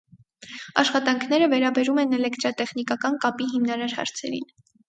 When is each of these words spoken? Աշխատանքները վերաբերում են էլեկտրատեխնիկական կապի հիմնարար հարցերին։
Աշխատանքները 0.83 1.49
վերաբերում 1.51 2.01
են 2.05 2.17
էլեկտրատեխնիկական 2.21 3.21
կապի 3.27 3.51
հիմնարար 3.55 3.99
հարցերին։ 4.01 4.53